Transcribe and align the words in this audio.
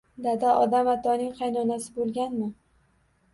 -Dada, 0.25 0.53
Odam 0.61 0.89
Atoning 0.93 1.29
qaynonasi 1.41 1.93
bo'lganmi? 1.99 2.49